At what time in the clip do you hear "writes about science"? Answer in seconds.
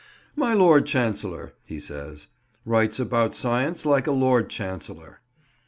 2.65-3.85